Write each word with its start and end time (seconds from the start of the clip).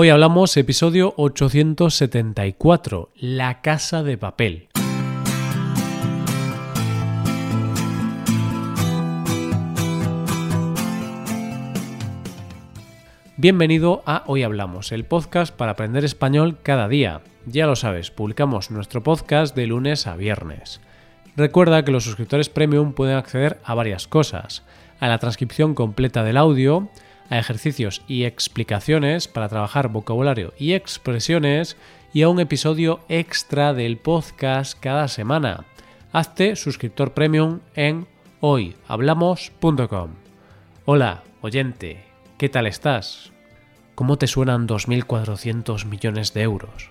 Hoy 0.00 0.10
hablamos 0.10 0.56
episodio 0.56 1.12
874, 1.16 3.10
La 3.16 3.60
casa 3.62 4.04
de 4.04 4.16
papel. 4.16 4.68
Bienvenido 13.36 14.04
a 14.06 14.22
Hoy 14.28 14.44
Hablamos, 14.44 14.92
el 14.92 15.04
podcast 15.04 15.52
para 15.52 15.72
aprender 15.72 16.04
español 16.04 16.58
cada 16.62 16.86
día. 16.86 17.22
Ya 17.46 17.66
lo 17.66 17.74
sabes, 17.74 18.12
publicamos 18.12 18.70
nuestro 18.70 19.02
podcast 19.02 19.56
de 19.56 19.66
lunes 19.66 20.06
a 20.06 20.14
viernes. 20.14 20.80
Recuerda 21.34 21.84
que 21.84 21.90
los 21.90 22.04
suscriptores 22.04 22.48
premium 22.48 22.92
pueden 22.92 23.16
acceder 23.16 23.58
a 23.64 23.74
varias 23.74 24.06
cosas, 24.06 24.62
a 25.00 25.08
la 25.08 25.18
transcripción 25.18 25.74
completa 25.74 26.22
del 26.22 26.36
audio, 26.36 26.88
a 27.30 27.38
ejercicios 27.38 28.02
y 28.08 28.24
explicaciones 28.24 29.28
para 29.28 29.48
trabajar 29.48 29.88
vocabulario 29.88 30.54
y 30.58 30.72
expresiones 30.72 31.76
y 32.12 32.22
a 32.22 32.28
un 32.28 32.40
episodio 32.40 33.00
extra 33.08 33.74
del 33.74 33.98
podcast 33.98 34.78
cada 34.78 35.08
semana. 35.08 35.64
Hazte 36.12 36.56
suscriptor 36.56 37.12
premium 37.12 37.60
en 37.74 38.06
hoyhablamos.com. 38.40 40.10
Hola, 40.84 41.22
oyente, 41.42 42.04
¿qué 42.38 42.48
tal 42.48 42.66
estás? 42.66 43.32
¿Cómo 43.94 44.16
te 44.16 44.26
suenan 44.26 44.66
2.400 44.66 45.84
millones 45.84 46.32
de 46.32 46.42
euros? 46.42 46.90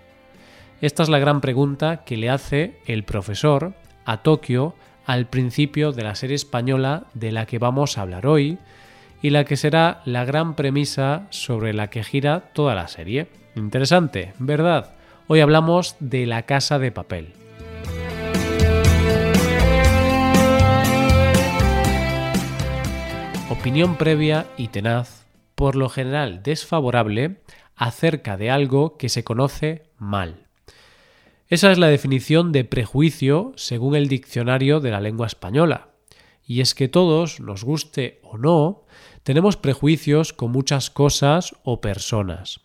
Esta 0.81 1.01
es 1.01 1.09
la 1.09 1.19
gran 1.19 1.41
pregunta 1.41 2.03
que 2.05 2.17
le 2.17 2.29
hace 2.29 2.79
el 2.85 3.03
profesor 3.03 3.73
a 4.05 4.21
Tokio 4.21 4.75
al 5.05 5.25
principio 5.25 5.93
de 5.93 6.03
la 6.03 6.13
serie 6.13 6.35
española 6.35 7.05
de 7.13 7.31
la 7.31 7.45
que 7.47 7.57
vamos 7.57 7.97
a 7.97 8.01
hablar 8.01 8.27
hoy 8.27 8.59
y 9.21 9.31
la 9.31 9.45
que 9.45 9.57
será 9.57 10.01
la 10.05 10.25
gran 10.25 10.55
premisa 10.55 11.27
sobre 11.29 11.73
la 11.73 11.89
que 11.89 12.03
gira 12.03 12.51
toda 12.53 12.75
la 12.75 12.87
serie. 12.87 13.27
Interesante, 13.55 14.33
¿verdad? 14.39 14.93
Hoy 15.27 15.39
hablamos 15.39 15.95
de 15.99 16.25
la 16.25 16.43
casa 16.43 16.79
de 16.79 16.91
papel. 16.91 17.33
Opinión 23.49 23.95
previa 23.95 24.45
y 24.57 24.67
tenaz, 24.67 25.25
por 25.55 25.75
lo 25.75 25.89
general 25.89 26.43
desfavorable, 26.43 27.37
acerca 27.75 28.37
de 28.37 28.51
algo 28.51 28.97
que 28.97 29.09
se 29.09 29.23
conoce 29.23 29.83
mal. 29.97 30.47
Esa 31.49 31.71
es 31.71 31.77
la 31.77 31.87
definición 31.87 32.51
de 32.51 32.65
prejuicio 32.65 33.53
según 33.55 33.95
el 33.95 34.09
diccionario 34.09 34.79
de 34.79 34.91
la 34.91 34.99
lengua 34.99 35.27
española. 35.27 35.89
Y 36.47 36.61
es 36.61 36.73
que 36.73 36.87
todos, 36.87 37.41
nos 37.41 37.65
guste 37.65 38.21
o 38.23 38.37
no, 38.37 38.85
tenemos 39.23 39.57
prejuicios 39.57 40.31
con 40.31 40.51
muchas 40.51 40.89
cosas 40.89 41.53
o 41.63 41.81
personas. 41.81 42.61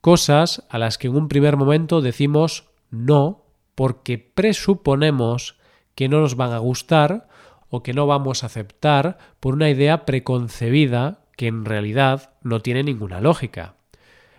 Cosas 0.00 0.66
a 0.68 0.78
las 0.78 0.98
que 0.98 1.06
en 1.06 1.14
un 1.14 1.28
primer 1.28 1.56
momento 1.56 2.00
decimos 2.00 2.64
no 2.90 3.44
porque 3.76 4.18
presuponemos 4.18 5.56
que 5.94 6.08
no 6.08 6.20
nos 6.20 6.34
van 6.34 6.52
a 6.52 6.58
gustar 6.58 7.28
o 7.70 7.84
que 7.84 7.94
no 7.94 8.08
vamos 8.08 8.42
a 8.42 8.46
aceptar 8.46 9.18
por 9.38 9.54
una 9.54 9.70
idea 9.70 10.04
preconcebida 10.04 11.20
que 11.36 11.46
en 11.46 11.64
realidad 11.64 12.34
no 12.42 12.60
tiene 12.60 12.82
ninguna 12.82 13.20
lógica. 13.20 13.76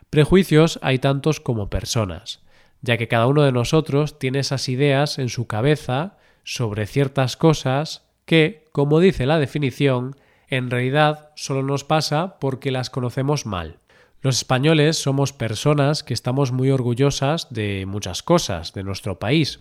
Prejuicios 0.10 0.78
hay 0.82 1.00
tantos 1.00 1.40
como 1.40 1.70
personas, 1.70 2.42
ya 2.82 2.98
que 2.98 3.08
cada 3.08 3.28
uno 3.28 3.44
de 3.44 3.54
nosotros 3.54 4.20
tiene 4.20 4.40
esas 4.40 4.68
ideas 4.68 5.18
en 5.18 5.30
su 5.30 5.48
cabeza 5.48 6.18
sobre 6.44 6.86
ciertas 6.86 7.38
cosas 7.38 8.04
que, 8.26 8.66
como 8.72 9.00
dice 9.00 9.26
la 9.26 9.40
definición, 9.40 10.16
en 10.48 10.70
realidad 10.70 11.32
solo 11.36 11.64
nos 11.64 11.84
pasa 11.84 12.38
porque 12.40 12.72
las 12.72 12.90
conocemos 12.90 13.46
mal. 13.46 13.80
Los 14.22 14.38
españoles 14.38 14.98
somos 14.98 15.34
personas 15.34 16.04
que 16.04 16.14
estamos 16.14 16.52
muy 16.52 16.72
orgullosas 16.72 17.52
de 17.52 17.86
muchas 17.86 18.24
cosas 18.24 18.74
de 18.74 18.84
nuestro 18.84 19.20
país, 19.20 19.60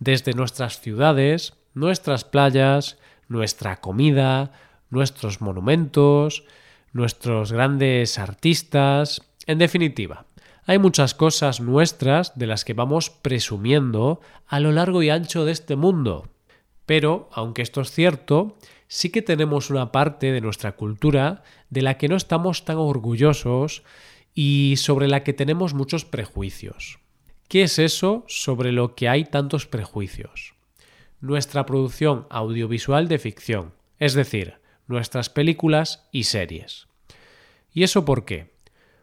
desde 0.00 0.32
nuestras 0.32 0.80
ciudades, 0.80 1.54
nuestras 1.74 2.24
playas, 2.24 2.98
nuestra 3.28 3.80
comida, 3.80 4.50
nuestros 4.90 5.40
monumentos, 5.40 6.44
nuestros 6.92 7.52
grandes 7.52 8.18
artistas, 8.18 9.22
en 9.46 9.58
definitiva. 9.58 10.26
Hay 10.66 10.78
muchas 10.78 11.14
cosas 11.14 11.60
nuestras 11.60 12.36
de 12.38 12.46
las 12.46 12.64
que 12.64 12.72
vamos 12.72 13.10
presumiendo 13.10 14.20
a 14.46 14.60
lo 14.60 14.72
largo 14.72 15.02
y 15.02 15.10
ancho 15.10 15.44
de 15.44 15.52
este 15.52 15.76
mundo. 15.76 16.28
Pero, 16.86 17.28
aunque 17.32 17.62
esto 17.62 17.80
es 17.80 17.90
cierto, 17.90 18.56
sí 18.88 19.10
que 19.10 19.22
tenemos 19.22 19.70
una 19.70 19.92
parte 19.92 20.32
de 20.32 20.40
nuestra 20.40 20.72
cultura 20.72 21.42
de 21.70 21.82
la 21.82 21.96
que 21.96 22.08
no 22.08 22.16
estamos 22.16 22.64
tan 22.64 22.76
orgullosos 22.76 23.82
y 24.34 24.74
sobre 24.76 25.08
la 25.08 25.22
que 25.22 25.32
tenemos 25.32 25.74
muchos 25.74 26.04
prejuicios. 26.04 26.98
¿Qué 27.48 27.62
es 27.62 27.78
eso 27.78 28.24
sobre 28.26 28.72
lo 28.72 28.94
que 28.94 29.08
hay 29.08 29.24
tantos 29.24 29.66
prejuicios? 29.66 30.54
Nuestra 31.20 31.66
producción 31.66 32.26
audiovisual 32.30 33.08
de 33.08 33.18
ficción, 33.18 33.72
es 33.98 34.14
decir, 34.14 34.54
nuestras 34.86 35.30
películas 35.30 36.06
y 36.12 36.24
series. 36.24 36.86
¿Y 37.72 37.82
eso 37.82 38.04
por 38.04 38.24
qué? 38.24 38.52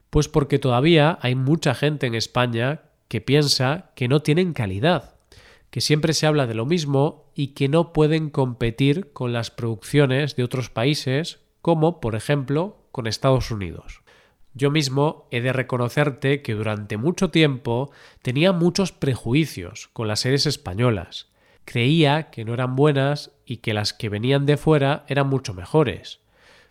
Pues 0.10 0.28
porque 0.28 0.60
todavía 0.60 1.18
hay 1.22 1.36
mucha 1.36 1.74
gente 1.74 2.08
en 2.08 2.16
España 2.16 2.82
que 3.08 3.22
piensa 3.22 3.92
que 3.96 4.08
no 4.08 4.22
tienen 4.22 4.54
calidad, 4.54 5.11
que 5.72 5.82
siempre 5.82 6.14
se 6.14 6.28
habla 6.28 6.46
de 6.46 6.54
lo 6.54 6.66
mismo 6.66 7.32
y 7.34 7.48
que 7.50 7.70
no 7.70 7.94
pueden 7.94 8.30
competir 8.30 9.12
con 9.14 9.34
las 9.34 9.50
producciones 9.50 10.36
de 10.36 10.44
otros 10.44 10.70
países, 10.70 11.40
como 11.62 12.00
por 12.00 12.16
ejemplo 12.16 12.78
con 12.92 13.08
Estados 13.08 13.50
Unidos. 13.50 14.02
Yo 14.54 14.70
mismo 14.70 15.28
he 15.32 15.40
de 15.40 15.54
reconocerte 15.54 16.42
que 16.42 16.54
durante 16.54 16.98
mucho 16.98 17.30
tiempo 17.30 17.90
tenía 18.22 18.52
muchos 18.52 18.92
prejuicios 18.92 19.90
con 19.94 20.10
las 20.10 20.20
series 20.20 20.46
españolas. 20.46 21.32
Creía 21.64 22.32
que 22.32 22.44
no 22.44 22.54
eran 22.54 22.76
buenas 22.76 23.32
y 23.46 23.58
que 23.58 23.74
las 23.74 23.94
que 23.94 24.10
venían 24.10 24.46
de 24.46 24.58
fuera 24.58 25.06
eran 25.08 25.30
mucho 25.30 25.54
mejores. 25.54 26.20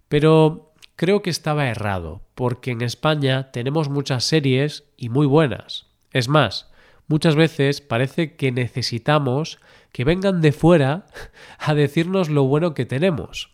Pero 0.09 0.75
creo 0.95 1.23
que 1.23 1.31
estaba 1.31 1.69
errado, 1.69 2.21
porque 2.35 2.73
en 2.73 2.83
España 2.83 3.51
tenemos 3.51 3.89
muchas 3.89 4.25
series 4.25 4.85
y 4.99 5.09
muy 5.09 5.27
buenas. 5.27 5.87
Es 6.13 6.29
más, 6.29 6.70
muchas 7.11 7.35
veces 7.35 7.81
parece 7.81 8.37
que 8.37 8.53
necesitamos 8.53 9.59
que 9.91 10.05
vengan 10.05 10.41
de 10.41 10.53
fuera 10.53 11.07
a 11.59 11.75
decirnos 11.75 12.31
lo 12.31 12.45
bueno 12.45 12.73
que 12.73 12.87
tenemos, 12.87 13.51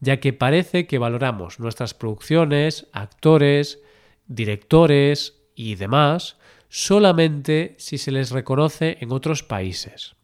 ya 0.00 0.20
que 0.20 0.34
parece 0.34 0.86
que 0.86 0.98
valoramos 0.98 1.58
nuestras 1.58 1.94
producciones, 1.94 2.86
actores, 2.92 3.80
directores 4.26 5.42
y 5.54 5.76
demás 5.76 6.36
solamente 6.68 7.76
si 7.78 7.96
se 7.96 8.10
les 8.10 8.30
reconoce 8.30 8.98
en 9.00 9.10
otros 9.10 9.42
países. 9.42 10.14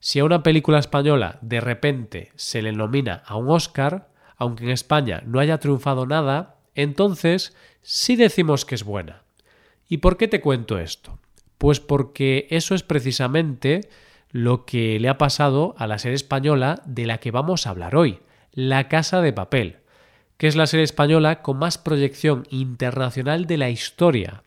Si 0.00 0.18
a 0.18 0.24
una 0.24 0.42
película 0.42 0.80
española 0.80 1.38
de 1.42 1.60
repente 1.60 2.32
se 2.34 2.60
le 2.60 2.72
nomina 2.72 3.22
a 3.24 3.36
un 3.36 3.48
Oscar, 3.50 4.08
aunque 4.36 4.64
en 4.64 4.70
España 4.70 5.22
no 5.26 5.38
haya 5.38 5.58
triunfado 5.58 6.06
nada, 6.06 6.58
entonces 6.74 7.56
sí 7.82 8.16
decimos 8.16 8.64
que 8.64 8.74
es 8.74 8.82
buena. 8.82 9.22
¿Y 9.88 9.98
por 9.98 10.16
qué 10.16 10.26
te 10.26 10.40
cuento 10.40 10.76
esto? 10.78 11.20
Pues 11.64 11.80
porque 11.80 12.46
eso 12.50 12.74
es 12.74 12.82
precisamente 12.82 13.88
lo 14.30 14.66
que 14.66 15.00
le 15.00 15.08
ha 15.08 15.16
pasado 15.16 15.74
a 15.78 15.86
la 15.86 15.98
serie 15.98 16.14
española 16.14 16.82
de 16.84 17.06
la 17.06 17.20
que 17.20 17.30
vamos 17.30 17.66
a 17.66 17.70
hablar 17.70 17.96
hoy, 17.96 18.18
La 18.52 18.86
Casa 18.90 19.22
de 19.22 19.32
Papel, 19.32 19.78
que 20.36 20.46
es 20.46 20.56
la 20.56 20.66
serie 20.66 20.84
española 20.84 21.40
con 21.40 21.56
más 21.56 21.78
proyección 21.78 22.46
internacional 22.50 23.46
de 23.46 23.56
la 23.56 23.70
historia, 23.70 24.42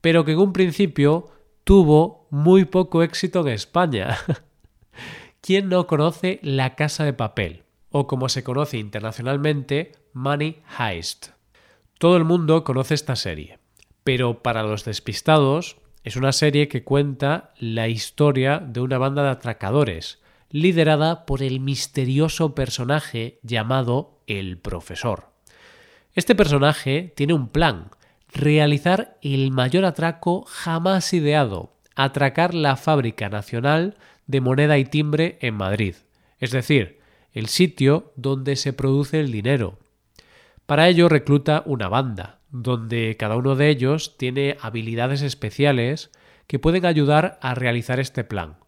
pero 0.00 0.24
que 0.24 0.32
en 0.32 0.38
un 0.38 0.54
principio 0.54 1.28
tuvo 1.64 2.26
muy 2.30 2.64
poco 2.64 3.02
éxito 3.02 3.42
en 3.42 3.48
España. 3.48 4.16
¿Quién 5.42 5.68
no 5.68 5.86
conoce 5.86 6.40
La 6.40 6.76
Casa 6.76 7.04
de 7.04 7.12
Papel? 7.12 7.64
O 7.90 8.06
como 8.06 8.30
se 8.30 8.42
conoce 8.42 8.78
internacionalmente, 8.78 9.92
Money 10.14 10.62
Heist. 10.78 11.26
Todo 11.98 12.16
el 12.16 12.24
mundo 12.24 12.64
conoce 12.64 12.94
esta 12.94 13.16
serie, 13.16 13.58
pero 14.02 14.42
para 14.42 14.62
los 14.62 14.86
despistados, 14.86 15.76
es 16.04 16.16
una 16.16 16.32
serie 16.32 16.68
que 16.68 16.84
cuenta 16.84 17.52
la 17.58 17.88
historia 17.88 18.58
de 18.58 18.80
una 18.80 18.98
banda 18.98 19.22
de 19.24 19.30
atracadores, 19.30 20.20
liderada 20.50 21.24
por 21.24 21.42
el 21.42 21.60
misterioso 21.60 22.54
personaje 22.54 23.40
llamado 23.42 24.20
el 24.26 24.58
profesor. 24.58 25.30
Este 26.14 26.34
personaje 26.34 27.12
tiene 27.16 27.32
un 27.32 27.48
plan, 27.48 27.90
realizar 28.32 29.16
el 29.22 29.50
mayor 29.50 29.86
atraco 29.86 30.44
jamás 30.44 31.12
ideado, 31.14 31.72
atracar 31.96 32.54
la 32.54 32.76
Fábrica 32.76 33.30
Nacional 33.30 33.96
de 34.26 34.42
Moneda 34.42 34.76
y 34.76 34.84
Timbre 34.84 35.38
en 35.40 35.54
Madrid, 35.54 35.94
es 36.38 36.50
decir, 36.50 37.00
el 37.32 37.48
sitio 37.48 38.12
donde 38.14 38.56
se 38.56 38.74
produce 38.74 39.20
el 39.20 39.32
dinero. 39.32 39.78
Para 40.66 40.88
ello 40.88 41.08
recluta 41.08 41.62
una 41.66 41.88
banda, 41.88 42.40
donde 42.54 43.16
cada 43.18 43.36
uno 43.36 43.56
de 43.56 43.68
ellos 43.68 44.16
tiene 44.16 44.56
habilidades 44.60 45.22
especiales 45.22 46.12
que 46.46 46.60
pueden 46.60 46.86
ayudar 46.86 47.36
a 47.42 47.56
realizar 47.56 47.98
este 47.98 48.22
plan. 48.22 48.58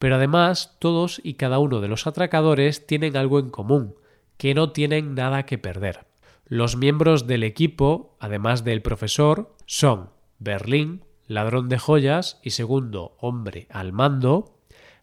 Pero 0.00 0.16
además 0.16 0.76
todos 0.80 1.20
y 1.22 1.34
cada 1.34 1.60
uno 1.60 1.80
de 1.80 1.86
los 1.86 2.08
atracadores 2.08 2.88
tienen 2.88 3.16
algo 3.16 3.38
en 3.38 3.50
común, 3.50 3.94
que 4.36 4.52
no 4.52 4.72
tienen 4.72 5.14
nada 5.14 5.46
que 5.46 5.58
perder. 5.58 6.06
Los 6.46 6.76
miembros 6.76 7.28
del 7.28 7.44
equipo, 7.44 8.16
además 8.18 8.64
del 8.64 8.82
profesor, 8.82 9.54
son 9.64 10.10
Berlín, 10.40 11.04
ladrón 11.28 11.68
de 11.68 11.78
joyas 11.78 12.40
y 12.42 12.50
segundo 12.50 13.16
hombre 13.20 13.68
al 13.70 13.92
mando, 13.92 14.58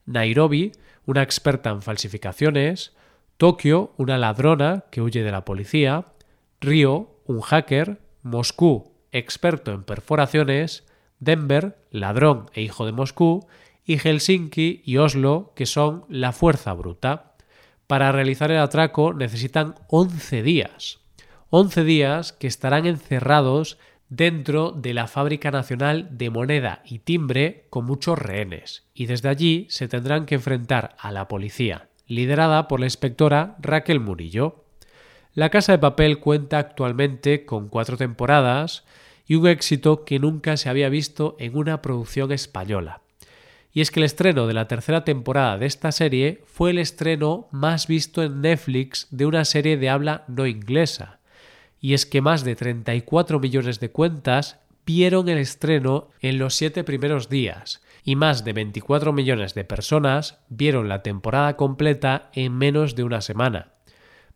Nairobi, 0.05 0.73
una 1.05 1.23
experta 1.23 1.69
en 1.69 1.81
falsificaciones, 1.81 2.93
Tokio, 3.37 3.93
una 3.95 4.17
ladrona 4.17 4.83
que 4.91 5.01
huye 5.01 5.23
de 5.23 5.31
la 5.31 5.45
policía, 5.45 6.07
Río, 6.59 7.21
un 7.25 7.39
hacker, 7.39 8.01
Moscú, 8.29 8.93
experto 9.11 9.71
en 9.71 9.83
perforaciones, 9.83 10.85
Denver, 11.19 11.77
ladrón 11.89 12.49
e 12.53 12.61
hijo 12.61 12.85
de 12.85 12.91
Moscú, 12.91 13.47
y 13.85 13.97
Helsinki 13.97 14.81
y 14.85 14.97
Oslo, 14.97 15.53
que 15.55 15.65
son 15.65 16.05
la 16.09 16.33
fuerza 16.33 16.73
bruta. 16.73 17.35
Para 17.87 18.11
realizar 18.11 18.51
el 18.51 18.59
atraco 18.59 19.13
necesitan 19.13 19.75
11 19.87 20.43
días. 20.43 20.99
11 21.49 21.83
días 21.85 22.33
que 22.33 22.47
estarán 22.47 22.85
encerrados 22.85 23.77
dentro 24.09 24.71
de 24.71 24.93
la 24.93 25.07
Fábrica 25.07 25.51
Nacional 25.51 26.09
de 26.11 26.29
Moneda 26.29 26.81
y 26.85 26.99
Timbre 26.99 27.65
con 27.69 27.85
muchos 27.85 28.19
rehenes, 28.19 28.85
y 28.93 29.05
desde 29.05 29.29
allí 29.29 29.67
se 29.69 29.87
tendrán 29.87 30.25
que 30.25 30.35
enfrentar 30.35 30.95
a 30.99 31.11
la 31.11 31.27
policía, 31.27 31.89
liderada 32.07 32.67
por 32.67 32.79
la 32.79 32.85
inspectora 32.85 33.55
Raquel 33.59 33.99
Murillo. 33.99 34.65
La 35.37 35.51
Casa 35.51 35.73
de 35.73 35.77
Papel 35.77 36.17
cuenta 36.17 36.57
actualmente 36.57 37.45
con 37.45 37.69
cuatro 37.69 37.95
temporadas 37.95 38.85
y 39.27 39.35
un 39.35 39.45
éxito 39.45 40.03
que 40.03 40.17
nunca 40.17 40.57
se 40.57 40.67
había 40.67 40.89
visto 40.89 41.35
en 41.37 41.55
una 41.55 41.83
producción 41.83 42.31
española. 42.31 43.01
Y 43.71 43.81
es 43.81 43.91
que 43.91 43.99
el 43.99 44.05
estreno 44.05 44.47
de 44.47 44.55
la 44.55 44.67
tercera 44.67 45.03
temporada 45.03 45.59
de 45.59 45.67
esta 45.67 45.91
serie 45.91 46.41
fue 46.47 46.71
el 46.71 46.79
estreno 46.79 47.49
más 47.51 47.85
visto 47.85 48.23
en 48.23 48.41
Netflix 48.41 49.09
de 49.11 49.27
una 49.27 49.45
serie 49.45 49.77
de 49.77 49.91
habla 49.91 50.23
no 50.27 50.47
inglesa. 50.47 51.19
Y 51.79 51.93
es 51.93 52.07
que 52.07 52.19
más 52.19 52.43
de 52.43 52.55
34 52.55 53.39
millones 53.39 53.79
de 53.79 53.91
cuentas 53.91 54.57
vieron 54.87 55.29
el 55.29 55.37
estreno 55.37 56.09
en 56.19 56.39
los 56.39 56.55
siete 56.55 56.83
primeros 56.83 57.29
días 57.29 57.83
y 58.03 58.15
más 58.15 58.43
de 58.43 58.53
24 58.53 59.13
millones 59.13 59.53
de 59.53 59.65
personas 59.65 60.39
vieron 60.49 60.89
la 60.89 61.03
temporada 61.03 61.55
completa 61.55 62.31
en 62.33 62.57
menos 62.57 62.95
de 62.95 63.03
una 63.03 63.21
semana. 63.21 63.76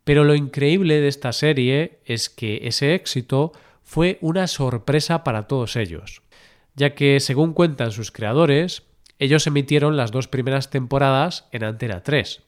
Pero 0.04 0.24
lo 0.24 0.36
increíble 0.36 1.00
de 1.00 1.08
esta 1.08 1.32
serie 1.32 2.00
es 2.06 2.30
que 2.30 2.62
ese 2.64 2.96
éxito 2.96 3.52
fue 3.84 4.18
una 4.22 4.48
sorpresa 4.48 5.24
para 5.24 5.48
todos 5.48 5.76
ellos, 5.76 6.22
ya 6.76 6.96
que, 6.96 7.20
según 7.20 7.54
cuentan 7.54 7.92
sus 7.92 8.12
creadores, 8.12 8.84
ellos 9.20 9.46
emitieron 9.46 9.98
las 9.98 10.12
dos 10.12 10.28
primeras 10.28 10.70
temporadas 10.70 11.48
en 11.52 11.64
Antena 11.64 12.02
3, 12.02 12.42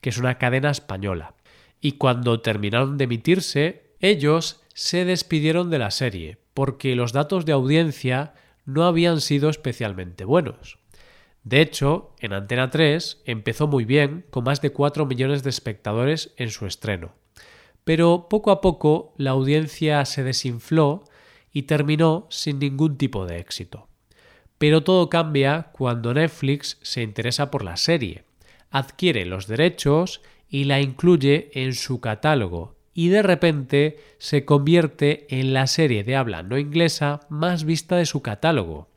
que 0.00 0.10
es 0.10 0.18
una 0.18 0.38
cadena 0.38 0.70
española, 0.70 1.34
y 1.80 1.92
cuando 1.92 2.40
terminaron 2.40 2.98
de 2.98 3.04
emitirse, 3.04 3.94
ellos 4.00 4.62
se 4.74 5.04
despidieron 5.04 5.70
de 5.70 5.78
la 5.78 5.90
serie, 5.90 6.38
porque 6.54 6.96
los 6.96 7.12
datos 7.12 7.44
de 7.44 7.52
audiencia 7.52 8.34
no 8.64 8.84
habían 8.84 9.20
sido 9.20 9.48
especialmente 9.48 10.24
buenos. 10.24 10.78
De 11.46 11.60
hecho, 11.60 12.10
en 12.18 12.32
Antena 12.32 12.70
3 12.70 13.22
empezó 13.24 13.68
muy 13.68 13.84
bien, 13.84 14.24
con 14.30 14.42
más 14.42 14.60
de 14.60 14.72
4 14.72 15.06
millones 15.06 15.44
de 15.44 15.50
espectadores 15.50 16.34
en 16.36 16.50
su 16.50 16.66
estreno. 16.66 17.12
Pero 17.84 18.26
poco 18.28 18.50
a 18.50 18.60
poco 18.60 19.14
la 19.16 19.30
audiencia 19.30 20.04
se 20.06 20.24
desinfló 20.24 21.04
y 21.52 21.62
terminó 21.62 22.26
sin 22.30 22.58
ningún 22.58 22.98
tipo 22.98 23.26
de 23.26 23.38
éxito. 23.38 23.86
Pero 24.58 24.82
todo 24.82 25.08
cambia 25.08 25.70
cuando 25.70 26.12
Netflix 26.12 26.78
se 26.82 27.02
interesa 27.02 27.48
por 27.48 27.62
la 27.62 27.76
serie, 27.76 28.24
adquiere 28.72 29.24
los 29.24 29.46
derechos 29.46 30.22
y 30.48 30.64
la 30.64 30.80
incluye 30.80 31.52
en 31.54 31.74
su 31.74 32.00
catálogo 32.00 32.74
y 32.92 33.10
de 33.10 33.22
repente 33.22 34.00
se 34.18 34.44
convierte 34.44 35.28
en 35.28 35.54
la 35.54 35.68
serie 35.68 36.02
de 36.02 36.16
habla 36.16 36.42
no 36.42 36.58
inglesa 36.58 37.20
más 37.28 37.62
vista 37.62 37.94
de 37.94 38.06
su 38.06 38.20
catálogo. 38.20 38.95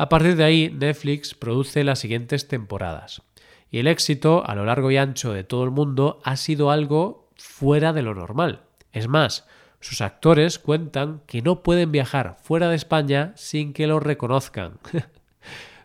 A 0.00 0.08
partir 0.08 0.36
de 0.36 0.44
ahí, 0.44 0.70
Netflix 0.70 1.34
produce 1.34 1.82
las 1.82 1.98
siguientes 1.98 2.46
temporadas. 2.46 3.20
Y 3.68 3.78
el 3.78 3.88
éxito 3.88 4.44
a 4.46 4.54
lo 4.54 4.64
largo 4.64 4.92
y 4.92 4.96
ancho 4.96 5.32
de 5.32 5.42
todo 5.42 5.64
el 5.64 5.72
mundo 5.72 6.20
ha 6.22 6.36
sido 6.36 6.70
algo 6.70 7.28
fuera 7.34 7.92
de 7.92 8.02
lo 8.02 8.14
normal. 8.14 8.62
Es 8.92 9.08
más, 9.08 9.44
sus 9.80 10.00
actores 10.00 10.60
cuentan 10.60 11.20
que 11.26 11.42
no 11.42 11.64
pueden 11.64 11.90
viajar 11.90 12.36
fuera 12.40 12.68
de 12.68 12.76
España 12.76 13.32
sin 13.34 13.72
que 13.72 13.88
lo 13.88 13.98
reconozcan. 13.98 14.78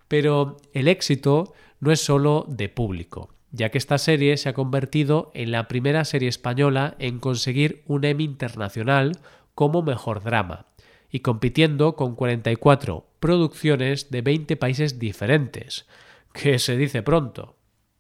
Pero 0.08 0.58
el 0.74 0.88
éxito 0.88 1.52
no 1.80 1.92
es 1.92 2.00
solo 2.00 2.46
de 2.48 2.70
público, 2.70 3.34
ya 3.52 3.70
que 3.70 3.80
esta 3.80 3.98
serie 3.98 4.38
se 4.38 4.48
ha 4.48 4.54
convertido 4.54 5.32
en 5.34 5.52
la 5.52 5.68
primera 5.68 6.06
serie 6.06 6.30
española 6.30 6.96
en 7.00 7.18
conseguir 7.18 7.82
un 7.88 8.06
Emmy 8.06 8.26
internacional 8.26 9.14
como 9.56 9.82
mejor 9.82 10.22
drama 10.22 10.68
y 11.14 11.20
compitiendo 11.20 11.96
con 11.96 12.16
44 12.16 13.06
producciones 13.20 14.10
de 14.10 14.24
20 14.24 14.58
países 14.58 14.98
diferentes, 14.98 15.86
que 16.34 16.58
se 16.58 16.76
dice 16.76 17.04
pronto. 17.04 17.56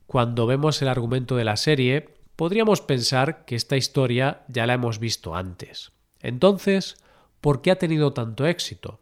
Cuando 0.08 0.48
vemos 0.48 0.82
el 0.82 0.88
argumento 0.88 1.36
de 1.36 1.44
la 1.44 1.56
serie, 1.56 2.10
podríamos 2.36 2.82
pensar 2.82 3.46
que 3.46 3.56
esta 3.56 3.78
historia 3.78 4.42
ya 4.48 4.66
la 4.66 4.74
hemos 4.74 4.98
visto 4.98 5.36
antes. 5.36 5.92
Entonces, 6.22 6.98
¿por 7.40 7.62
qué 7.62 7.70
ha 7.70 7.78
tenido 7.78 8.14
tanto 8.14 8.48
éxito? 8.48 9.00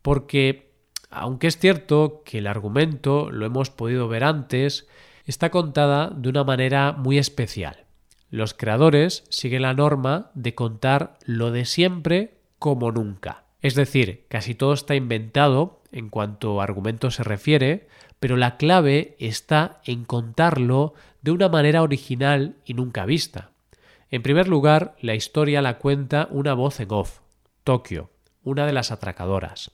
Porque, 0.00 0.72
aunque 1.10 1.48
es 1.48 1.58
cierto 1.58 2.22
que 2.24 2.38
el 2.38 2.46
argumento 2.46 3.30
lo 3.30 3.44
hemos 3.44 3.68
podido 3.68 4.08
ver 4.08 4.24
antes, 4.24 4.88
está 5.26 5.50
contada 5.50 6.08
de 6.08 6.30
una 6.30 6.42
manera 6.42 6.92
muy 6.92 7.18
especial. 7.18 7.84
Los 8.30 8.54
creadores 8.54 9.24
siguen 9.28 9.60
la 9.60 9.74
norma 9.74 10.30
de 10.32 10.54
contar 10.54 11.18
lo 11.26 11.50
de 11.50 11.66
siempre 11.66 12.38
como 12.58 12.92
nunca. 12.92 13.41
Es 13.62 13.76
decir, 13.76 14.26
casi 14.28 14.54
todo 14.54 14.74
está 14.74 14.96
inventado 14.96 15.80
en 15.92 16.08
cuanto 16.08 16.60
a 16.60 16.64
argumento 16.64 17.10
se 17.10 17.22
refiere, 17.22 17.88
pero 18.18 18.36
la 18.36 18.56
clave 18.56 19.16
está 19.18 19.80
en 19.84 20.04
contarlo 20.04 20.94
de 21.22 21.30
una 21.30 21.48
manera 21.48 21.82
original 21.82 22.56
y 22.64 22.74
nunca 22.74 23.06
vista. 23.06 23.50
En 24.10 24.22
primer 24.22 24.48
lugar, 24.48 24.96
la 25.00 25.14
historia 25.14 25.62
la 25.62 25.78
cuenta 25.78 26.28
una 26.30 26.54
voz 26.54 26.80
en 26.80 26.92
off, 26.92 27.20
Tokio, 27.64 28.10
una 28.42 28.66
de 28.66 28.72
las 28.72 28.90
atracadoras. 28.90 29.70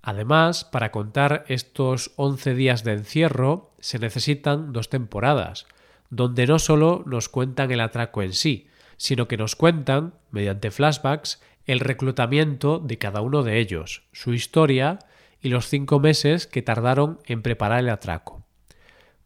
Además, 0.00 0.64
para 0.64 0.90
contar 0.90 1.44
estos 1.46 2.12
11 2.16 2.54
días 2.54 2.82
de 2.82 2.94
encierro 2.94 3.70
se 3.78 3.98
necesitan 3.98 4.72
dos 4.72 4.88
temporadas, 4.88 5.66
donde 6.10 6.46
no 6.46 6.58
solo 6.58 7.04
nos 7.06 7.28
cuentan 7.28 7.70
el 7.70 7.80
atraco 7.80 8.22
en 8.22 8.32
sí, 8.32 8.68
sino 8.96 9.28
que 9.28 9.36
nos 9.36 9.54
cuentan, 9.54 10.14
mediante 10.30 10.70
flashbacks, 10.70 11.40
el 11.66 11.80
reclutamiento 11.80 12.78
de 12.78 12.98
cada 12.98 13.20
uno 13.20 13.42
de 13.42 13.58
ellos, 13.58 14.02
su 14.12 14.34
historia 14.34 14.98
y 15.40 15.48
los 15.48 15.68
cinco 15.68 16.00
meses 16.00 16.46
que 16.46 16.62
tardaron 16.62 17.18
en 17.26 17.42
preparar 17.42 17.80
el 17.80 17.90
atraco. 17.90 18.44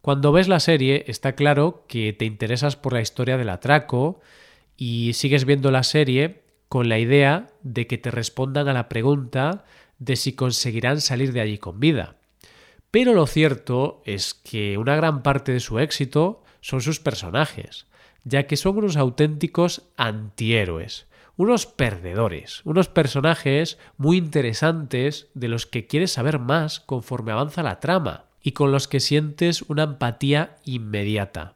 Cuando 0.01 0.31
ves 0.31 0.47
la 0.47 0.59
serie 0.59 1.03
está 1.07 1.33
claro 1.33 1.85
que 1.87 2.13
te 2.13 2.25
interesas 2.25 2.75
por 2.75 2.93
la 2.93 3.01
historia 3.01 3.37
del 3.37 3.49
atraco 3.49 4.21
y 4.77 5.13
sigues 5.13 5.45
viendo 5.45 5.71
la 5.71 5.83
serie 5.83 6.43
con 6.69 6.89
la 6.89 6.99
idea 6.99 7.47
de 7.63 7.87
que 7.87 7.97
te 7.97 8.11
respondan 8.11 8.67
a 8.67 8.73
la 8.73 8.89
pregunta 8.89 9.65
de 9.99 10.15
si 10.15 10.33
conseguirán 10.33 11.01
salir 11.01 11.33
de 11.33 11.41
allí 11.41 11.57
con 11.57 11.79
vida. 11.79 12.15
Pero 12.91 13.13
lo 13.13 13.27
cierto 13.27 14.01
es 14.05 14.33
que 14.33 14.77
una 14.77 14.95
gran 14.95 15.23
parte 15.23 15.51
de 15.51 15.59
su 15.59 15.79
éxito 15.79 16.43
son 16.61 16.81
sus 16.81 16.99
personajes, 16.99 17.87
ya 18.23 18.47
que 18.47 18.57
son 18.57 18.77
unos 18.77 18.97
auténticos 18.97 19.83
antihéroes, 19.97 21.06
unos 21.37 21.67
perdedores, 21.67 22.61
unos 22.65 22.89
personajes 22.89 23.77
muy 23.97 24.17
interesantes 24.17 25.27
de 25.35 25.47
los 25.47 25.67
que 25.67 25.85
quieres 25.85 26.11
saber 26.11 26.39
más 26.39 26.79
conforme 26.79 27.31
avanza 27.31 27.61
la 27.61 27.79
trama 27.79 28.25
y 28.41 28.51
con 28.51 28.71
los 28.71 28.87
que 28.87 28.99
sientes 28.99 29.61
una 29.61 29.83
empatía 29.83 30.57
inmediata. 30.65 31.55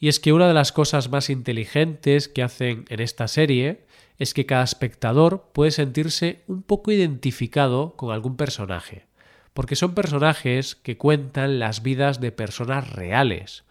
Y 0.00 0.08
es 0.08 0.18
que 0.18 0.32
una 0.32 0.48
de 0.48 0.54
las 0.54 0.72
cosas 0.72 1.10
más 1.10 1.30
inteligentes 1.30 2.28
que 2.28 2.42
hacen 2.42 2.84
en 2.88 3.00
esta 3.00 3.28
serie 3.28 3.84
es 4.18 4.34
que 4.34 4.46
cada 4.46 4.64
espectador 4.64 5.48
puede 5.52 5.70
sentirse 5.70 6.42
un 6.48 6.62
poco 6.62 6.90
identificado 6.90 7.94
con 7.96 8.12
algún 8.12 8.36
personaje, 8.36 9.06
porque 9.54 9.76
son 9.76 9.94
personajes 9.94 10.74
que 10.74 10.98
cuentan 10.98 11.60
las 11.60 11.82
vidas 11.82 12.20
de 12.20 12.32
personas 12.32 12.90
reales. 12.90 13.64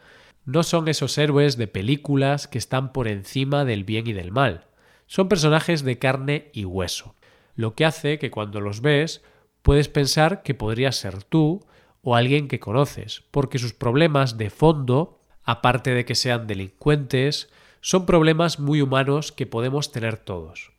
No 0.46 0.64
son 0.64 0.88
esos 0.88 1.18
héroes 1.18 1.58
de 1.58 1.68
películas 1.68 2.48
que 2.48 2.58
están 2.58 2.94
por 2.94 3.08
encima 3.08 3.66
del 3.66 3.84
bien 3.84 4.08
y 4.08 4.14
del 4.14 4.32
mal, 4.32 4.68
son 5.14 5.30
personajes 5.30 5.84
de 5.84 6.00
carne 6.00 6.50
y 6.54 6.66
hueso, 6.66 7.14
lo 7.54 7.76
que 7.76 7.86
hace 7.86 8.18
que 8.18 8.32
cuando 8.32 8.60
los 8.62 8.82
ves 8.82 9.22
puedes 9.62 9.88
pensar 9.88 10.42
que 10.42 10.56
podría 10.56 10.92
ser 10.92 11.24
tú 11.24 11.64
o 12.02 12.16
alguien 12.16 12.48
que 12.48 12.60
conoces, 12.60 13.24
porque 13.30 13.60
sus 13.60 13.74
problemas 13.74 14.40
de 14.40 14.50
fondo, 14.50 15.20
aparte 15.44 15.92
de 15.92 16.04
que 16.04 16.16
sean 16.16 16.48
delincuentes, 16.48 17.52
son 17.80 18.08
problemas 18.08 18.60
muy 18.60 18.82
humanos 18.82 19.32
que 19.32 19.46
podemos 19.46 19.92
tener 19.92 20.18
todos. 20.18 20.72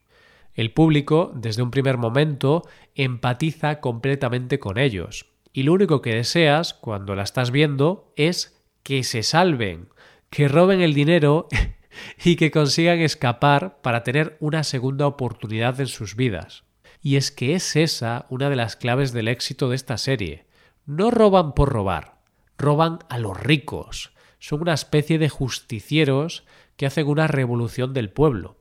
El 0.52 0.72
público, 0.72 1.30
desde 1.36 1.62
un 1.62 1.70
primer 1.70 1.96
momento, 1.96 2.64
empatiza 2.96 3.78
completamente 3.78 4.58
con 4.58 4.78
ellos, 4.78 5.26
y 5.52 5.62
lo 5.62 5.74
único 5.74 6.02
que 6.02 6.12
deseas 6.12 6.74
cuando 6.74 7.14
la 7.14 7.22
estás 7.22 7.52
viendo 7.52 8.12
es 8.16 8.60
que 8.82 9.04
se 9.04 9.22
salven, 9.22 9.90
que 10.28 10.48
roben 10.48 10.80
el 10.80 10.92
dinero 10.92 11.46
y 12.24 12.36
que 12.36 12.50
consigan 12.50 13.00
escapar 13.00 13.80
para 13.82 14.02
tener 14.02 14.36
una 14.40 14.64
segunda 14.64 15.06
oportunidad 15.06 15.80
en 15.80 15.86
sus 15.86 16.16
vidas. 16.16 16.64
Y 17.00 17.16
es 17.16 17.30
que 17.30 17.54
es 17.54 17.76
esa 17.76 18.26
una 18.30 18.48
de 18.48 18.56
las 18.56 18.76
claves 18.76 19.12
del 19.12 19.28
éxito 19.28 19.68
de 19.68 19.76
esta 19.76 19.98
serie. 19.98 20.46
No 20.86 21.10
roban 21.10 21.54
por 21.54 21.70
robar, 21.70 22.18
roban 22.56 23.00
a 23.08 23.18
los 23.18 23.38
ricos. 23.38 24.12
Son 24.38 24.62
una 24.62 24.74
especie 24.74 25.18
de 25.18 25.28
justicieros 25.28 26.44
que 26.76 26.86
hacen 26.86 27.06
una 27.06 27.26
revolución 27.26 27.92
del 27.92 28.10
pueblo. 28.10 28.56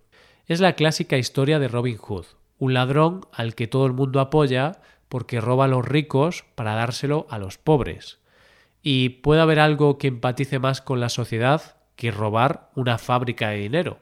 Es 0.45 0.59
la 0.59 0.73
clásica 0.73 1.17
historia 1.17 1.59
de 1.59 1.67
Robin 1.67 1.97
Hood, 1.97 2.25
un 2.57 2.73
ladrón 2.73 3.21
al 3.31 3.55
que 3.55 3.67
todo 3.67 3.85
el 3.85 3.93
mundo 3.93 4.19
apoya 4.19 4.81
porque 5.09 5.41
roba 5.41 5.65
a 5.65 5.67
los 5.69 5.85
ricos 5.85 6.43
para 6.55 6.75
dárselo 6.75 7.27
a 7.29 7.37
los 7.37 7.57
pobres. 7.57 8.19
Y 8.81 9.09
puede 9.09 9.41
haber 9.41 9.59
algo 9.59 9.97
que 9.97 10.07
empatice 10.07 10.59
más 10.59 10.81
con 10.81 10.99
la 10.99 11.09
sociedad 11.09 11.77
que 12.03 12.11
robar 12.11 12.69
una 12.75 12.97
fábrica 12.97 13.51
de 13.51 13.59
dinero. 13.59 13.99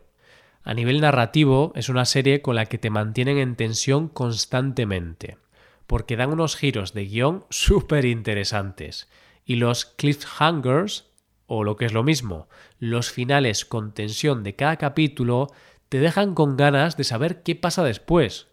A 0.64 0.74
nivel 0.74 1.02
narrativo 1.02 1.72
es 1.76 1.88
una 1.88 2.06
serie 2.06 2.42
con 2.42 2.56
la 2.56 2.66
que 2.66 2.80
te 2.80 2.90
mantienen 2.90 3.38
en 3.38 3.56
tensión 3.56 4.08
constantemente, 4.08 5.38
porque 5.86 6.16
dan 6.16 6.32
unos 6.32 6.56
giros 6.56 6.94
de 6.94 7.06
guion 7.06 7.46
súper 7.52 8.06
interesantes. 8.06 9.08
Y 9.46 9.58
los 9.58 9.86
cliffhangers, 9.86 11.12
o 11.46 11.64
lo 11.64 11.76
que 11.76 11.86
es 11.86 11.94
lo 11.94 12.02
mismo, 12.02 12.48
los 12.80 13.12
finales 13.12 13.66
con 13.66 13.94
tensión 13.94 14.42
de 14.42 14.56
cada 14.56 14.78
capítulo, 14.78 15.52
te 15.88 16.00
dejan 16.00 16.34
con 16.34 16.58
ganas 16.58 16.98
de 16.98 17.04
saber 17.04 17.44
qué 17.44 17.56
pasa 17.56 17.84
después. 17.84 18.48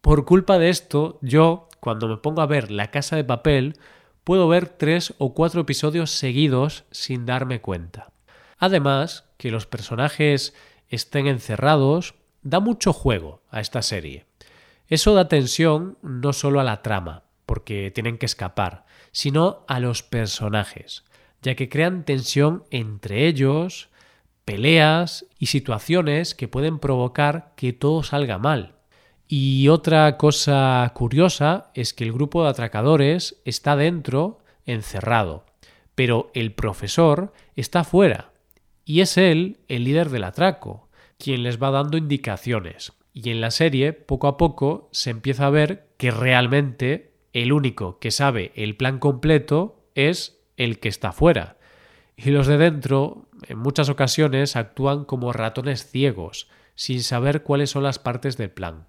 Por 0.00 0.24
culpa 0.24 0.60
de 0.60 0.68
esto, 0.68 1.18
yo, 1.22 1.68
cuando 1.80 2.06
me 2.06 2.18
pongo 2.18 2.40
a 2.40 2.46
ver 2.46 2.70
La 2.70 2.92
Casa 2.92 3.16
de 3.16 3.24
Papel, 3.24 3.80
puedo 4.22 4.46
ver 4.46 4.68
tres 4.68 5.12
o 5.18 5.34
cuatro 5.34 5.62
episodios 5.62 6.12
seguidos 6.12 6.84
sin 6.92 7.26
darme 7.26 7.60
cuenta. 7.60 8.11
Además, 8.62 9.24
que 9.38 9.50
los 9.50 9.66
personajes 9.66 10.54
estén 10.88 11.26
encerrados 11.26 12.14
da 12.42 12.60
mucho 12.60 12.92
juego 12.92 13.42
a 13.50 13.60
esta 13.60 13.82
serie. 13.82 14.24
Eso 14.86 15.14
da 15.14 15.26
tensión 15.26 15.98
no 16.00 16.32
solo 16.32 16.60
a 16.60 16.64
la 16.64 16.80
trama, 16.80 17.24
porque 17.44 17.90
tienen 17.90 18.18
que 18.18 18.26
escapar, 18.26 18.86
sino 19.10 19.64
a 19.66 19.80
los 19.80 20.04
personajes, 20.04 21.02
ya 21.42 21.56
que 21.56 21.68
crean 21.68 22.04
tensión 22.04 22.62
entre 22.70 23.26
ellos, 23.26 23.88
peleas 24.44 25.26
y 25.40 25.46
situaciones 25.46 26.36
que 26.36 26.46
pueden 26.46 26.78
provocar 26.78 27.54
que 27.56 27.72
todo 27.72 28.04
salga 28.04 28.38
mal. 28.38 28.76
Y 29.26 29.66
otra 29.70 30.16
cosa 30.16 30.88
curiosa 30.94 31.72
es 31.74 31.94
que 31.94 32.04
el 32.04 32.12
grupo 32.12 32.44
de 32.44 32.50
atracadores 32.50 33.42
está 33.44 33.74
dentro, 33.74 34.38
encerrado, 34.66 35.46
pero 35.96 36.30
el 36.32 36.52
profesor 36.52 37.32
está 37.56 37.82
fuera, 37.82 38.31
y 38.84 39.00
es 39.00 39.16
él 39.16 39.58
el 39.68 39.84
líder 39.84 40.10
del 40.10 40.24
atraco, 40.24 40.88
quien 41.18 41.42
les 41.42 41.62
va 41.62 41.70
dando 41.70 41.96
indicaciones. 41.96 42.92
Y 43.12 43.30
en 43.30 43.40
la 43.40 43.50
serie, 43.50 43.92
poco 43.92 44.26
a 44.26 44.36
poco, 44.36 44.88
se 44.92 45.10
empieza 45.10 45.46
a 45.46 45.50
ver 45.50 45.88
que 45.98 46.10
realmente 46.10 47.12
el 47.32 47.52
único 47.52 47.98
que 47.98 48.10
sabe 48.10 48.52
el 48.54 48.76
plan 48.76 48.98
completo 48.98 49.84
es 49.94 50.40
el 50.56 50.78
que 50.78 50.88
está 50.88 51.12
fuera. 51.12 51.58
Y 52.16 52.30
los 52.30 52.46
de 52.46 52.58
dentro, 52.58 53.28
en 53.48 53.58
muchas 53.58 53.88
ocasiones, 53.88 54.56
actúan 54.56 55.04
como 55.04 55.32
ratones 55.32 55.90
ciegos, 55.90 56.48
sin 56.74 57.02
saber 57.02 57.42
cuáles 57.42 57.70
son 57.70 57.82
las 57.82 57.98
partes 57.98 58.36
del 58.36 58.50
plan. 58.50 58.86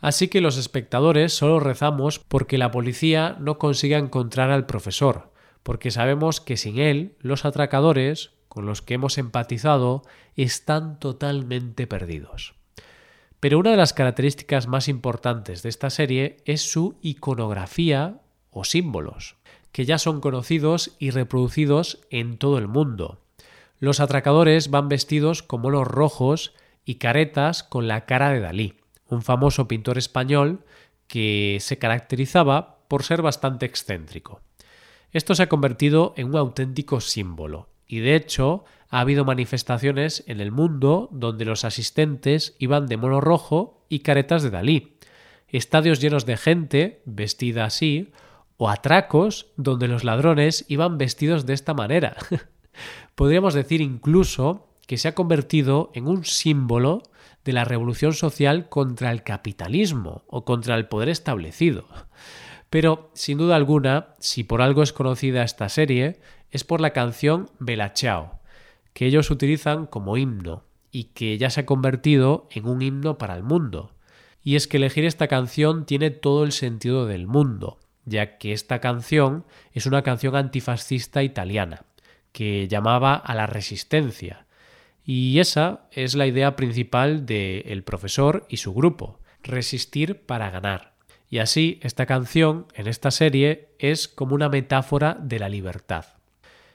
Así 0.00 0.28
que 0.28 0.40
los 0.40 0.56
espectadores 0.58 1.32
solo 1.32 1.60
rezamos 1.60 2.18
porque 2.18 2.58
la 2.58 2.72
policía 2.72 3.36
no 3.38 3.58
consiga 3.58 3.98
encontrar 3.98 4.50
al 4.50 4.66
profesor, 4.66 5.32
porque 5.62 5.92
sabemos 5.92 6.40
que 6.40 6.56
sin 6.56 6.78
él 6.78 7.16
los 7.20 7.44
atracadores 7.44 8.32
con 8.52 8.66
los 8.66 8.82
que 8.82 8.92
hemos 8.92 9.16
empatizado 9.16 10.02
están 10.36 11.00
totalmente 11.00 11.86
perdidos. 11.86 12.52
Pero 13.40 13.58
una 13.58 13.70
de 13.70 13.78
las 13.78 13.94
características 13.94 14.66
más 14.66 14.88
importantes 14.88 15.62
de 15.62 15.70
esta 15.70 15.88
serie 15.88 16.36
es 16.44 16.60
su 16.60 16.98
iconografía 17.00 18.20
o 18.50 18.64
símbolos, 18.64 19.36
que 19.72 19.86
ya 19.86 19.96
son 19.96 20.20
conocidos 20.20 20.94
y 20.98 21.12
reproducidos 21.12 22.00
en 22.10 22.36
todo 22.36 22.58
el 22.58 22.68
mundo. 22.68 23.22
Los 23.78 24.00
atracadores 24.00 24.68
van 24.68 24.90
vestidos 24.90 25.42
como 25.42 25.70
los 25.70 25.88
rojos 25.88 26.52
y 26.84 26.96
caretas 26.96 27.62
con 27.62 27.88
la 27.88 28.04
cara 28.04 28.32
de 28.32 28.40
Dalí, 28.40 28.74
un 29.06 29.22
famoso 29.22 29.66
pintor 29.66 29.96
español 29.96 30.62
que 31.06 31.56
se 31.62 31.78
caracterizaba 31.78 32.84
por 32.86 33.02
ser 33.02 33.22
bastante 33.22 33.64
excéntrico. 33.64 34.42
Esto 35.10 35.34
se 35.34 35.44
ha 35.44 35.48
convertido 35.48 36.12
en 36.18 36.28
un 36.28 36.36
auténtico 36.36 37.00
símbolo 37.00 37.71
y 37.86 38.00
de 38.00 38.16
hecho 38.16 38.64
ha 38.88 39.00
habido 39.00 39.24
manifestaciones 39.24 40.24
en 40.26 40.40
el 40.40 40.52
mundo 40.52 41.08
donde 41.12 41.44
los 41.44 41.64
asistentes 41.64 42.54
iban 42.58 42.86
de 42.86 42.96
mono 42.96 43.20
rojo 43.20 43.84
y 43.88 44.00
caretas 44.00 44.42
de 44.42 44.50
Dalí, 44.50 44.98
estadios 45.48 46.00
llenos 46.00 46.26
de 46.26 46.36
gente 46.36 47.02
vestida 47.04 47.64
así, 47.64 48.12
o 48.56 48.68
atracos 48.68 49.46
donde 49.56 49.88
los 49.88 50.04
ladrones 50.04 50.64
iban 50.68 50.98
vestidos 50.98 51.46
de 51.46 51.54
esta 51.54 51.74
manera. 51.74 52.16
Podríamos 53.14 53.54
decir 53.54 53.80
incluso 53.80 54.68
que 54.86 54.98
se 54.98 55.08
ha 55.08 55.14
convertido 55.14 55.90
en 55.94 56.06
un 56.06 56.24
símbolo 56.24 57.02
de 57.44 57.52
la 57.52 57.64
revolución 57.64 58.12
social 58.12 58.68
contra 58.68 59.10
el 59.10 59.22
capitalismo 59.22 60.24
o 60.28 60.44
contra 60.44 60.76
el 60.76 60.86
poder 60.86 61.08
establecido. 61.08 61.86
Pero, 62.72 63.10
sin 63.12 63.36
duda 63.36 63.56
alguna, 63.56 64.14
si 64.18 64.44
por 64.44 64.62
algo 64.62 64.82
es 64.82 64.94
conocida 64.94 65.42
esta 65.42 65.68
serie, 65.68 66.20
es 66.50 66.64
por 66.64 66.80
la 66.80 66.94
canción 66.94 67.50
Bella 67.58 67.92
Ciao, 67.94 68.40
que 68.94 69.04
ellos 69.04 69.30
utilizan 69.30 69.84
como 69.84 70.16
himno 70.16 70.64
y 70.90 71.04
que 71.12 71.36
ya 71.36 71.50
se 71.50 71.60
ha 71.60 71.66
convertido 71.66 72.48
en 72.50 72.66
un 72.66 72.80
himno 72.80 73.18
para 73.18 73.36
el 73.36 73.42
mundo. 73.42 73.92
Y 74.42 74.56
es 74.56 74.68
que 74.68 74.78
elegir 74.78 75.04
esta 75.04 75.28
canción 75.28 75.84
tiene 75.84 76.08
todo 76.08 76.44
el 76.44 76.52
sentido 76.52 77.04
del 77.04 77.26
mundo, 77.26 77.78
ya 78.06 78.38
que 78.38 78.54
esta 78.54 78.80
canción 78.80 79.44
es 79.74 79.84
una 79.84 80.00
canción 80.00 80.34
antifascista 80.34 81.22
italiana, 81.22 81.84
que 82.32 82.68
llamaba 82.68 83.16
a 83.16 83.34
la 83.34 83.46
resistencia. 83.46 84.46
Y 85.04 85.40
esa 85.40 85.90
es 85.90 86.14
la 86.14 86.26
idea 86.26 86.56
principal 86.56 87.26
del 87.26 87.82
profesor 87.84 88.46
y 88.48 88.56
su 88.56 88.72
grupo, 88.72 89.20
resistir 89.42 90.22
para 90.24 90.48
ganar. 90.48 90.91
Y 91.32 91.38
así 91.38 91.80
esta 91.80 92.04
canción 92.04 92.66
en 92.74 92.86
esta 92.86 93.10
serie 93.10 93.70
es 93.78 94.06
como 94.06 94.34
una 94.34 94.50
metáfora 94.50 95.16
de 95.18 95.38
la 95.38 95.48
libertad. 95.48 96.04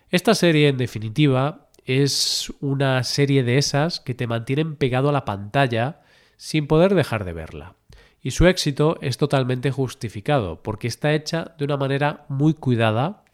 Esta 0.10 0.34
serie, 0.34 0.70
en 0.70 0.78
definitiva, 0.78 1.70
es 1.86 2.52
una 2.60 3.04
serie 3.04 3.44
de 3.44 3.60
esas 3.60 4.00
que 4.00 4.16
te 4.16 4.26
mantienen 4.26 4.76
pegado 4.76 5.10
a 5.10 5.12
la 5.12 5.26
pantalla 5.26 6.02
sin 6.38 6.66
poder 6.66 6.96
dejar 6.96 7.24
de 7.24 7.34
verla. 7.34 7.76
Y 8.20 8.32
su 8.32 8.48
éxito 8.48 8.98
es 9.00 9.20
totalmente 9.20 9.70
justificado, 9.70 10.64
porque 10.64 10.88
está 10.88 11.14
hecha 11.14 11.54
de 11.60 11.66
una 11.66 11.78
manera 11.78 12.26
muy 12.28 12.56
cuidada, 12.56 13.26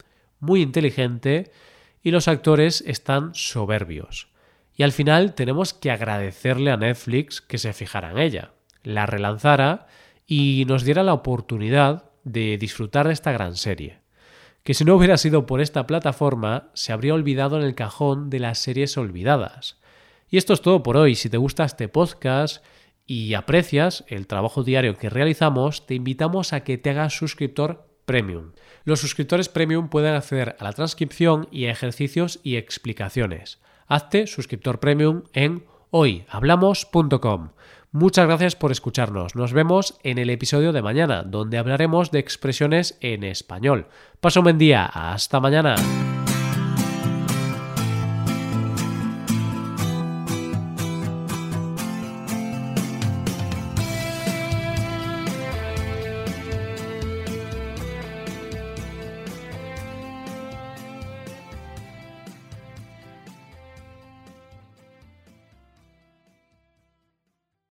muy 0.41 0.61
inteligente, 0.61 1.53
y 2.01 2.11
los 2.11 2.27
actores 2.27 2.83
están 2.85 3.33
soberbios. 3.33 4.27
Y 4.75 4.83
al 4.83 4.91
final 4.91 5.35
tenemos 5.35 5.73
que 5.73 5.89
agradecerle 5.89 6.69
a 6.69 6.75
Netflix 6.75 7.39
que 7.39 7.59
se 7.59 7.71
fijara 7.71 8.11
en 8.11 8.17
ella, 8.17 8.51
la 8.83 9.05
relanzara 9.05 9.87
y 10.25 10.65
nos 10.67 10.83
diera 10.83 11.03
la 11.03 11.13
oportunidad 11.13 12.11
de 12.23 12.57
disfrutar 12.57 13.07
de 13.07 13.13
esta 13.13 13.31
gran 13.31 13.55
serie 13.55 14.03
que 14.63 14.73
si 14.73 14.85
no 14.85 14.95
hubiera 14.95 15.17
sido 15.17 15.45
por 15.45 15.61
esta 15.61 15.85
plataforma 15.85 16.69
se 16.73 16.93
habría 16.93 17.13
olvidado 17.13 17.57
en 17.57 17.65
el 17.65 17.75
cajón 17.75 18.29
de 18.29 18.39
las 18.39 18.59
series 18.59 18.97
olvidadas. 18.97 19.77
Y 20.29 20.37
esto 20.37 20.53
es 20.53 20.61
todo 20.61 20.83
por 20.83 20.97
hoy. 20.97 21.15
Si 21.15 21.29
te 21.29 21.37
gusta 21.37 21.65
este 21.65 21.89
podcast 21.89 22.63
y 23.05 23.33
aprecias 23.33 24.05
el 24.07 24.25
trabajo 24.25 24.63
diario 24.63 24.97
que 24.97 25.09
realizamos, 25.09 25.85
te 25.85 25.95
invitamos 25.95 26.53
a 26.53 26.63
que 26.63 26.77
te 26.77 26.91
hagas 26.91 27.13
suscriptor 27.13 27.87
premium. 28.05 28.53
Los 28.85 29.01
suscriptores 29.01 29.49
premium 29.49 29.89
pueden 29.89 30.15
acceder 30.15 30.55
a 30.59 30.63
la 30.63 30.73
transcripción 30.73 31.47
y 31.51 31.65
a 31.65 31.71
ejercicios 31.71 32.39
y 32.41 32.55
explicaciones. 32.55 33.59
Hazte 33.87 34.27
suscriptor 34.27 34.79
premium 34.79 35.23
en 35.33 35.65
hoyhablamos.com. 35.91 37.49
Muchas 37.93 38.25
gracias 38.25 38.55
por 38.55 38.71
escucharnos. 38.71 39.35
Nos 39.35 39.53
vemos 39.53 39.99
en 40.01 40.17
el 40.17 40.31
episodio 40.31 40.73
de 40.73 40.81
mañana, 40.81 41.21
donde 41.21 41.59
hablaremos 41.59 42.09
de 42.09 42.17
expresiones 42.17 42.97
en 43.01 43.23
español. 43.23 43.85
Paso 44.19 44.39
un 44.39 44.45
buen 44.45 44.57
día. 44.57 44.85
Hasta 44.85 45.39
mañana. 45.39 45.75